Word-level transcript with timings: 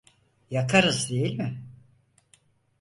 Yakarız 0.51 1.09
değil 1.09 1.33
mi… 1.37 1.57